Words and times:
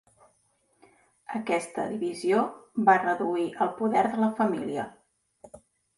Aquesta 1.41 1.85
divisió 1.91 2.41
va 2.89 2.95
reduir 3.05 3.45
el 3.67 3.73
poder 3.83 4.03
de 4.15 4.21
la 4.25 4.31
família. 4.41 4.87